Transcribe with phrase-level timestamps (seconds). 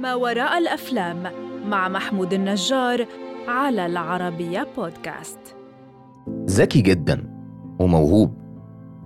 [0.00, 1.22] ما وراء الأفلام
[1.66, 3.06] مع محمود النجار
[3.48, 5.38] على العربية بودكاست.
[6.50, 7.24] ذكي جدا
[7.78, 8.34] وموهوب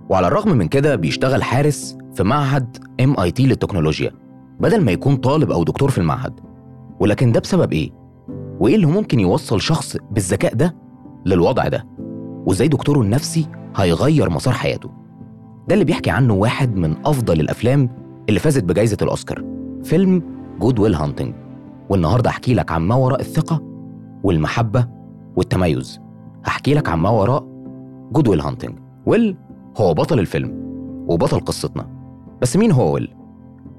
[0.09, 4.11] وعلى الرغم من كده بيشتغل حارس في معهد MIT للتكنولوجيا
[4.59, 6.39] بدل ما يكون طالب أو دكتور في المعهد.
[6.99, 7.91] ولكن ده بسبب إيه؟
[8.59, 10.75] وإيه اللي ممكن يوصل شخص بالذكاء ده
[11.25, 11.87] للوضع ده؟
[12.45, 14.89] وإزاي دكتوره النفسي هيغير مسار حياته؟
[15.67, 17.89] ده اللي بيحكي عنه واحد من أفضل الأفلام
[18.29, 19.43] اللي فازت بجائزه الأوسكار
[19.83, 21.33] فيلم Good Will Hunting.
[21.89, 23.61] والنهارده احكي لك عن ما وراء الثقة
[24.23, 24.87] والمحبة
[25.35, 25.99] والتميز.
[26.45, 27.47] هحكي لك عن ما وراء
[28.11, 28.75] Good Will Hunting.
[29.05, 29.37] ويل
[29.77, 30.53] هو بطل الفيلم
[31.07, 31.87] وبطل قصتنا.
[32.41, 33.13] بس مين هو ويل؟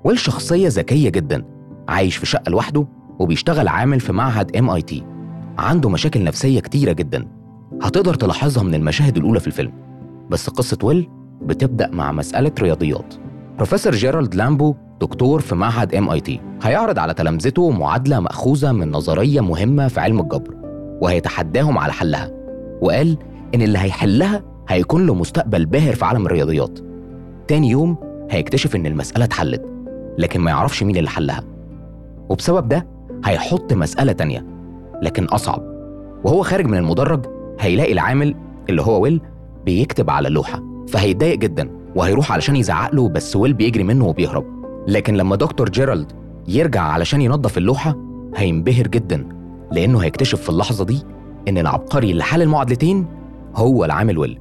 [0.05, 1.45] ويل شخصية ذكية جدا
[1.89, 2.87] عايش في شقة لوحده
[3.19, 5.05] وبيشتغل عامل في معهد MIT
[5.59, 7.29] عنده مشاكل نفسية كتيرة جدا.
[7.83, 9.73] هتقدر تلاحظها من المشاهد الأولى في الفيلم.
[10.31, 11.09] بس قصة ويل
[11.43, 13.15] بتبدأ مع مسألة رياضيات.
[13.57, 19.89] بروفيسور جيرالد لامبو دكتور في معهد MIT هيعرض على تلامذته معادلة مأخوذة من نظرية مهمة
[19.89, 20.55] في علم الجبر
[21.01, 22.31] وهيتحداهم على حلها.
[22.81, 23.17] وقال
[23.55, 26.79] إن اللي هيحلها هيكون له مستقبل باهر في عالم الرياضيات.
[27.49, 27.97] تاني يوم
[28.31, 29.63] هيكتشف إن المسألة اتحلت
[30.19, 31.43] لكن ما يعرفش مين اللي حلها.
[32.29, 32.87] وبسبب ده
[33.25, 34.47] هيحط مسألة تانية
[35.03, 35.63] لكن أصعب.
[36.25, 37.27] وهو خارج من المدرج
[37.61, 38.35] هيلاقي العامل
[38.71, 39.21] اللي هو ويل
[39.67, 44.56] بيكتب على اللوحه فهيتضايق جدا وهيروح علشان يزعق له بس ويل بيجري منه وبيهرب.
[44.89, 46.13] لكن لما دكتور جيرالد
[46.49, 47.97] يرجع علشان ينظف اللوحة
[48.37, 49.29] هينبهر جدا
[49.73, 51.03] لأنه هيكتشف في اللحظة دي
[51.49, 53.07] إن العبقري اللي حل المعادلتين
[53.55, 54.41] هو العامل ويل.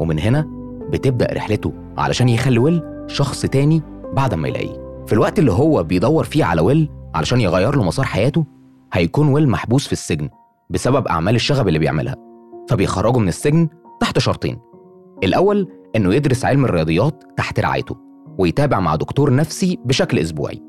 [0.00, 0.46] ومن هنا
[0.90, 5.04] بتبدأ رحلته علشان يخلي ويل شخص تاني بعد ما يلاقيه.
[5.06, 8.44] في الوقت اللي هو بيدور فيه على ويل علشان يغير له مسار حياته
[8.92, 10.28] هيكون ويل محبوس في السجن
[10.70, 12.14] بسبب أعمال الشغب اللي بيعملها
[12.70, 13.68] فبيخرجه من السجن
[14.00, 14.58] تحت شرطين.
[15.24, 18.05] الأول إنه يدرس علم الرياضيات تحت رعايته.
[18.38, 20.62] ويتابع مع دكتور نفسي بشكل أسبوعي.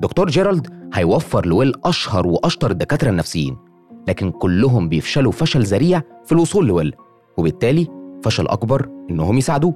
[0.00, 3.56] دكتور جيرالد هيوفر لويل أشهر وأشطر الدكاترة النفسيين
[4.08, 6.94] لكن كلهم بيفشلوا فشل ذريع في الوصول لويل
[7.36, 7.86] وبالتالي
[8.22, 9.74] فشل أكبر إنهم يساعدوه.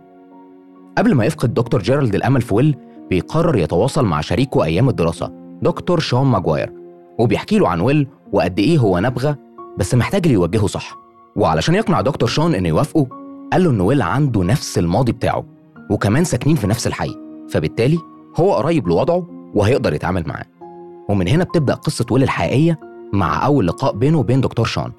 [0.99, 2.77] قبل ما يفقد دكتور جيرالد الأمل في ويل
[3.11, 6.73] بيقرر يتواصل مع شريكه أيام الدراسة دكتور شون ماجواير
[7.19, 9.37] وبيحكي له عن ويل وقد إيه هو نبغى
[9.79, 10.97] بس محتاج اللي يوجهه صح.
[11.37, 13.07] وعلشان يقنع دكتور شون إنه يوافقه
[13.53, 15.45] قال له إن ويل عنده نفس الماضي بتاعه.
[15.91, 17.15] وكمان ساكنين في نفس الحي
[17.51, 17.99] فبالتالي
[18.37, 20.45] هو قريب لوضعه وهيقدر يتعامل معاه.
[21.09, 22.81] ومن هنا بتبدأ قصة ويل الحقيقية
[23.13, 24.93] مع أول لقاء بينه وبين دكتور شون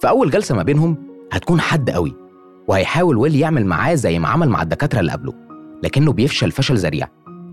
[0.00, 0.96] في أول جلسة ما بينهم
[1.32, 2.14] هتكون حد قوي
[2.68, 5.32] وهيحاول ويل يعمل معاه زي ما عمل مع الدكاترة اللي قبله
[5.82, 7.08] لكنه بيفشل فشل ذريع.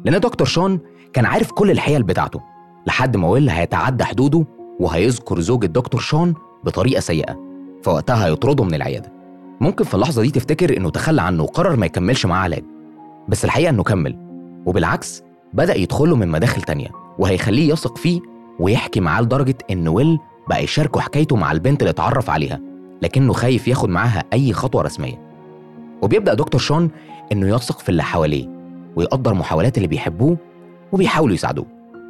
[0.06, 0.80] لأن دكتور شون
[1.14, 2.42] كان عارف كل الحيل بتاعته
[2.88, 4.46] لحد ما ويل هيتعدى حدوده
[4.80, 6.34] وهيذكر زوج الدكتور شون
[6.64, 7.40] بطريقة سيئة
[7.84, 9.15] فوقتها هيطرده من العيادة.
[9.62, 12.64] ممكن في اللحظة دي تفتكر إنه تخلى عنه وقرر ما يكملش معاه علاج.
[13.30, 14.18] بس الحقيقة إنه كمل
[14.66, 15.24] وبالعكس
[15.54, 16.88] بدأ يدخله من مداخل تانية
[17.20, 18.22] وهيخليه يثق فيه
[18.60, 22.60] ويحكي معاه لدرجة إن ويل بقى يشاركه حكايته مع البنت اللي اتعرف عليها
[23.02, 25.22] لكنه خايف ياخد معاها أي خطوة رسمية.
[26.02, 26.90] وبيبدأ دكتور شون
[27.32, 28.50] إنه يثق في اللي حواليه
[28.96, 30.38] ويقدر محاولات اللي بيحبوه
[30.92, 31.66] وبيحاولوا يساعدوه.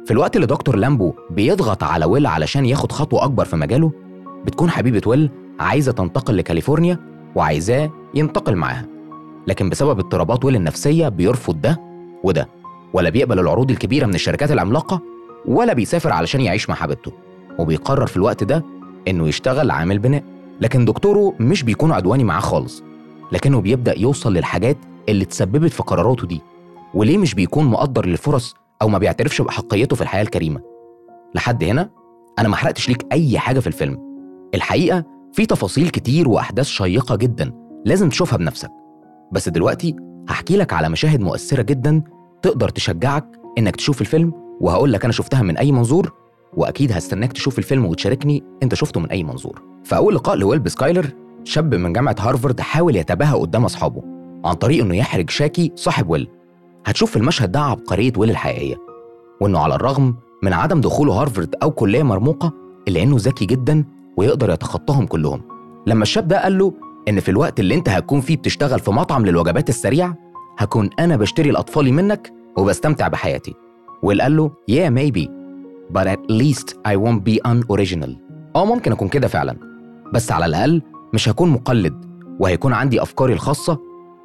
[0.06, 3.92] في الوقت اللي دكتور لامبو بيضغط على ويل علشان ياخد خطوة أكبر في مجاله
[4.44, 5.30] بتكون حبيبة ويل
[5.60, 6.98] عايزة تنتقل لكاليفورنيا
[7.36, 8.86] وعايزاه ينتقل معاها.
[9.46, 11.80] لكن بسبب اضطرابات ويل النفسية بيرفض ده
[12.24, 12.48] وده
[12.92, 15.02] ولا بيقبل العروض الكبيرة من الشركات العملاقة
[15.46, 17.12] ولا بيسافر علشان يعيش مع حبيبته.
[17.58, 18.64] وبيقرر في الوقت ده
[19.08, 20.22] إنه يشتغل عامل بناء.
[20.60, 22.82] لكن دكتوره مش بيكون عدواني معاه خالص.
[23.32, 24.76] لكنه بيبدأ يوصل للحاجات
[25.08, 26.40] اللي تسببت في قراراته دي.
[26.94, 30.60] وليه مش بيكون مقدر للفرص أو ما بيعترفش بأحقيته في الحياة الكريمة؟
[31.34, 31.90] لحد هنا
[32.38, 33.98] أنا ما حرقتش ليك أي حاجة في الفيلم.
[34.54, 35.04] الحقيقة
[35.36, 37.52] في تفاصيل كتير وأحداث شيقة جدا
[37.84, 38.70] لازم تشوفها بنفسك.
[39.32, 39.96] بس دلوقتي
[40.28, 42.02] هحكي لك على مشاهد مؤثرة جدا
[42.42, 43.24] تقدر تشجعك
[43.58, 46.12] إنك تشوف الفيلم وهقول لك أنا شفتها من أي منظور
[46.56, 49.62] وأكيد هستناك تشوف الفيلم وتشاركني أنت شفته من أي منظور.
[49.84, 51.10] في أول لقاء لويل بسكايلر
[51.44, 54.02] شاب من جامعة هارفارد حاول يتباهى قدام أصحابه
[54.44, 56.28] عن طريق إنه يحرج شاكي صاحب ويل.
[56.86, 58.76] هتشوف في المشهد ده عبقرية ويل الحقيقية
[59.40, 62.52] وإنه على الرغم من عدم دخوله هارفارد أو كلية مرموقة
[62.88, 63.84] إلا إنه ذكي جدا
[64.16, 65.42] ويقدر يتخطاهم كلهم.
[65.86, 66.72] لما الشاب ده قال له
[67.08, 70.16] إن في الوقت اللي أنت هتكون فيه بتشتغل في مطعم للوجبات السريعة
[70.58, 73.54] هكون أنا بشتري لأطفالي منك وبستمتع بحياتي.
[74.02, 75.28] ويل قال له yeah maybe
[75.96, 78.10] but at least I won't be unoriginal.
[78.56, 79.56] آه ممكن أكون كده فعلا.
[80.14, 80.82] بس على الأقل
[81.14, 82.04] مش هكون مقلد
[82.40, 83.78] وهيكون عندي أفكاري الخاصة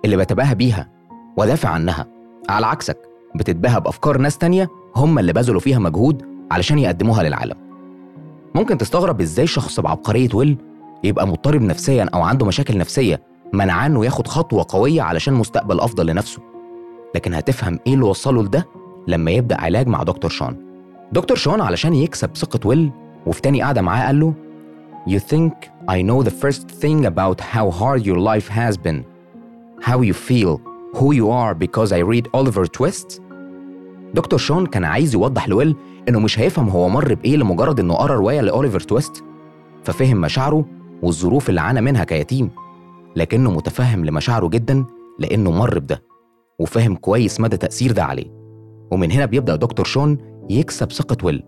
[0.06, 0.90] اللي بتباهى بيها
[1.38, 2.06] ودافع عنها.
[2.50, 2.98] على عكسك
[3.36, 6.22] بتتباهى بأفكار ناس تانية هم اللي بذلوا فيها مجهود
[6.52, 7.71] علشان يقدموها للعالم.
[8.56, 10.58] ممكن تستغرب إزاي شخص بعبقرية ويل
[11.04, 13.22] يبقى مضطرب نفسيا أو عنده مشاكل نفسية
[13.54, 16.42] منعاه إنه ياخد خطوة قوية علشان مستقبل أفضل لنفسه.
[17.16, 18.68] لكن هتفهم إيه اللي وصله لده
[19.08, 20.58] لما يبدأ علاج مع دكتور شون.
[21.12, 22.92] دكتور شون علشان يكسب ثقة ويل
[23.26, 24.34] وفي تاني قعدة معاه قال له
[25.08, 25.54] You think
[25.90, 29.04] I know the first thing about how hard your life has been.
[29.90, 30.62] How you feel
[30.98, 33.22] who you are because I read Oliver Twist?
[34.14, 35.76] دكتور شون كان عايز يوضح لويل
[36.10, 39.24] إنه مش هيفهم هو مر بإيه لمجرد إنه قرا رواية لأوليفر تويست.
[39.84, 40.66] ففهم مشاعره
[41.04, 42.50] والظروف اللي عانى منها كيتيم
[43.16, 44.86] لكنه متفهم لمشاعره جدا
[45.20, 46.04] لأنه مر بده
[46.60, 48.26] وفهم كويس مدى تأثير ده عليه.
[48.92, 50.18] ومن هنا بيبدأ دكتور شون
[50.50, 51.44] يكسب ثقة ويل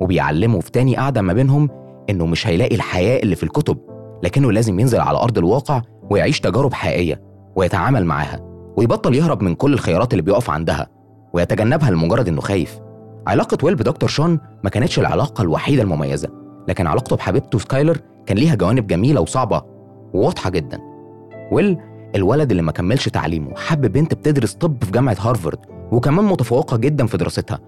[0.00, 1.68] وبيعلمه في تاني قعدة ما بينهم
[2.10, 3.78] إنه مش هيلاقي الحياة اللي في الكتب
[4.22, 7.22] لكنه لازم ينزل على أرض الواقع ويعيش تجارب حقيقية
[7.56, 8.40] ويتعامل معاها
[8.76, 10.86] ويبطل يهرب من كل الخيارات اللي بيقف عندها
[11.32, 12.80] ويتجنبها لمجرد إنه خايف.
[13.28, 16.28] علاقة ويل بدكتور شون ما كانتش العلاقة الوحيدة المميزة
[16.68, 19.62] لكن علاقته بحبيبته سكايلر كان ليها جوانب جميلة وصعبة
[20.14, 20.78] وواضحة جدا.
[21.52, 21.78] ويل
[22.14, 25.58] الولد اللي ما كملش تعليمه حب بنت بتدرس طب في جامعة هارفارد
[25.92, 27.58] وكمان متفوقة جدا في دراستها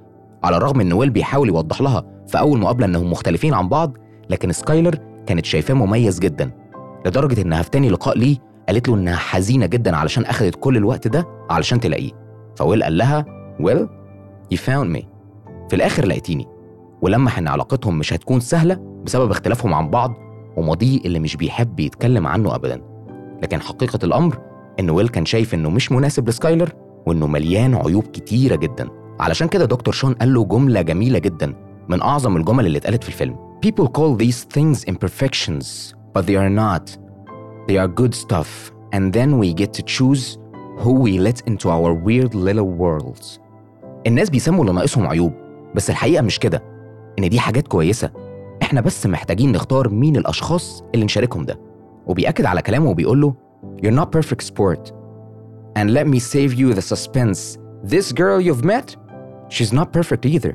[0.45, 3.97] على الرغم إن ويل بيحاول يوضح لها في أول مقابلة إنهم مختلفين عن بعض
[4.31, 6.51] لكن سكايلر كانت شايفاه مميز جدا
[7.07, 8.37] لدرجة إنها في تاني لقاء ليه
[8.69, 12.11] قالت له إنها حزينة جدا علشان اخذت كل الوقت ده علشان تلاقيه.
[12.57, 13.25] فويل قال لها
[13.61, 13.89] ويل
[14.55, 15.10] you found me.
[15.71, 16.47] في الآخر لقيتيني.
[17.03, 18.75] ولمح ان علاقتهم مش هتكون سهلة
[19.05, 20.15] بسبب اختلافهم عن بعض
[20.57, 22.83] وماضيه اللي مش بيحب يتكلم عنه ابدا.
[23.43, 24.39] لكن حقيقة الأمر
[24.81, 26.73] إن ويل كان شايف إنه مش مناسب لسكايلر
[27.07, 28.89] وإنه مليان عيوب كتيرة جدا.
[29.21, 31.55] علشان كده دكتور شون قال له جملة جميلة جدا
[31.89, 33.37] من أعظم الجمل اللي اتقالت في الفيلم.
[33.67, 36.99] People call these things imperfections but they are not.
[37.69, 38.73] They are good stuff.
[38.95, 40.39] And then we get to choose
[40.83, 43.41] who we let into our weird little worlds.
[44.07, 45.50] الناس بيسموا اللي ناقصهم عيوب.
[45.75, 46.63] بس الحقيقة مش كده
[47.19, 48.11] إن دي حاجات كويسة.
[48.63, 51.61] إحنا بس محتاجين نختار مين الأشخاص اللي نشاركهم ده.
[52.07, 53.35] وبيأكد على كلامه وبيقول له
[53.83, 54.93] You're not perfect sport.
[55.79, 57.59] And let me save you the suspense.
[57.93, 58.97] This girl you've met
[59.49, 60.55] she's not perfect either.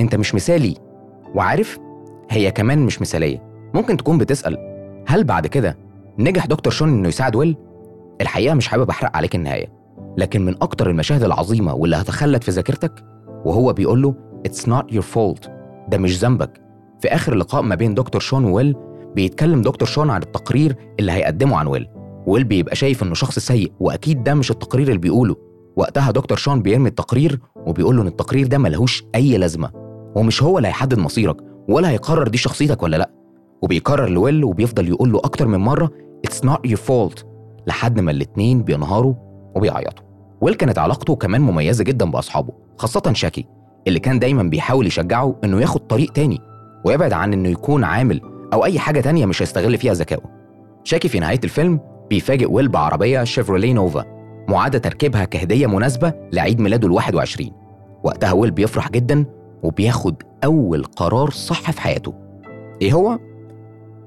[0.00, 0.76] أنت مش مثالي.
[1.34, 1.78] وعارف
[2.30, 3.42] هي كمان مش مثالية.
[3.74, 4.56] ممكن تكون بتسأل
[5.06, 5.76] هل بعد كده
[6.18, 7.56] نجح دكتور شون إنه يساعد ويل؟
[8.20, 9.72] الحقيقة مش حابب أحرق عليك النهاية.
[10.16, 13.04] لكن من أكتر المشاهد العظيمة واللي هتخلد في ذاكرتك
[13.44, 14.14] وهو بيقول له
[14.48, 15.48] It's not your fault.
[15.88, 16.60] ده مش ذنبك.
[17.00, 18.76] في آخر لقاء ما بين دكتور شون وويل
[19.14, 21.88] بيتكلم دكتور شون عن التقرير اللي هيقدمه عن ويل.
[22.26, 25.36] ويل بيبقى شايف إنه شخص سيء وأكيد ده مش التقرير اللي بيقوله.
[25.76, 29.70] وقتها دكتور شون بيرمي التقرير وبيقول له إن التقرير ده ملهوش أي لازمة.
[30.16, 31.36] ومش هو اللي هيحدد مصيرك
[31.68, 33.10] ولا هيقرر دي شخصيتك ولا لأ.
[33.62, 35.90] وبيكرر لويل وبيفضل يقول له أكتر من مرة
[36.28, 37.24] It's not your fault.
[37.66, 39.14] لحد ما الاتنين بينهاروا
[39.56, 40.04] وبيعيطوا.
[40.40, 43.46] ويل كانت علاقته كمان مميزة جدا بأصحابه خاصة شاكي.
[43.88, 46.40] اللي كان دايما بيحاول يشجعه إنه ياخد طريق تاني
[46.84, 48.20] ويبعد عن إنه يكون عامل
[48.52, 50.22] أو أي حاجة تانية مش هيستغل فيها ذكائه.
[50.84, 51.80] شاكي في نهاية الفيلم
[52.10, 54.04] بيفاجئ ويل بعربية شيفروليه نوفا
[54.48, 57.50] معاد تركيبها كهدية مناسبة لعيد ميلاده ال 21
[58.04, 59.24] وقتها ويل بيفرح جدا
[59.62, 62.14] وبياخد أول قرار صح في حياته.
[62.82, 63.18] إيه هو؟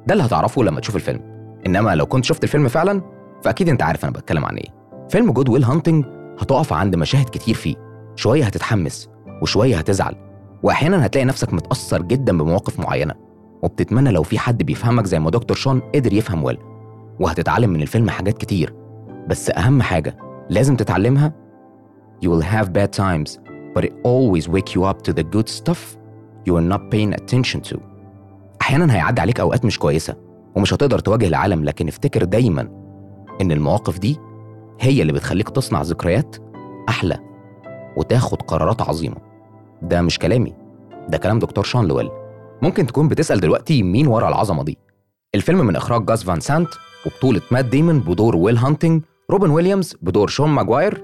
[0.08, 1.20] ده اللي هتعرفه لما تشوف الفيلم.
[1.68, 3.02] إنما لو كنت شفت الفيلم فعلا
[3.44, 4.70] فأكيد أنت عارف أنا بتكلم عن إيه.
[5.10, 6.06] فيلم جود ويل هانتنج
[6.40, 7.76] هتقف عند مشاهد كتير فيه.
[8.16, 9.10] شوية هتتحمس.
[9.42, 10.16] وشوية هتزعل
[10.64, 13.14] واحيانا هتلاقي نفسك متأثر جدا بمواقف معينة
[13.62, 16.58] وبتتمنى لو في حد بيفهمك زي ما دكتور شون قدر يفهم ويل
[17.20, 18.74] وهتتعلم من الفيلم حاجات كتير.
[19.28, 20.18] بس أهم حاجة
[20.50, 21.34] لازم تتعلمها
[22.26, 23.40] You will have bad times
[23.76, 25.98] but it always wake you up to the good stuff
[26.48, 27.80] you are not paying attention to.
[28.62, 30.16] أحيانا هيعدي عليك أوقات مش كويسة
[30.56, 32.62] ومش هتقدر تواجه العالم لكن افتكر دايما
[33.42, 34.18] إن المواقف دي
[34.80, 36.36] هي اللي بتخليك تصنع ذكريات
[36.90, 37.18] أحلى
[37.98, 39.31] وتاخد قرارات عظيمة.
[39.82, 40.54] ده مش كلامي.
[41.10, 42.10] ده كلام دكتور شون لويل.
[42.62, 44.78] ممكن تكون بتسأل دلوقتي مين ورا العظمة دي.
[45.36, 46.70] الفيلم من إخراج جاس فان سانت
[47.06, 51.02] وبطولة مات ديمون بدور ويل هانتنج روبن ويليامز بدور شون ماجواير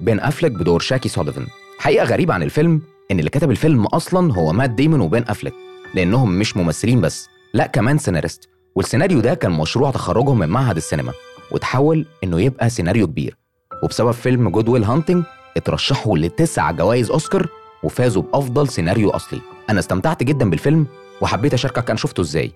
[0.00, 1.46] بن افلك بدور شاكي سوليفان.
[1.78, 5.54] حقيقة غريبة عن الفيلم إن اللي كتب الفيلم أصلا هو مات ديمون وبن افلك
[5.94, 8.48] لأنهم مش ممثلين بس لا كمان سيناريست.
[8.76, 11.12] والسيناريو ده كان مشروع تخرجهم من معهد السينما
[11.50, 13.36] وتحول إنه يبقى سيناريو كبير.
[13.82, 15.24] وبسبب فيلم جود ويل هانتنج
[15.56, 17.48] اترشحوا لتسع جوائز أوسكار
[17.86, 19.40] وفازوا بأفضل سيناريو أصلي.
[19.70, 20.86] أنا استمتعت جدا بالفيلم
[21.20, 22.52] وحبيت أشاركك أنا شفته إزاي.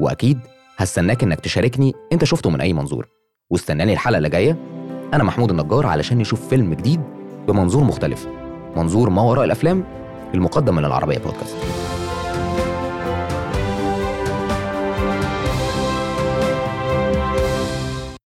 [0.00, 0.38] وأكيد
[0.76, 3.08] هستناك إنك تشاركني أنت شفته من أي منظور.
[3.50, 4.56] واستناني الحلقة اللي جاية.
[5.14, 7.00] أنا محمود النجار علشان نشوف فيلم جديد
[7.48, 8.26] بمنظور مختلف.
[8.76, 9.84] منظور ما وراء الأفلام
[10.34, 11.56] المقدم من العربية بودكاست.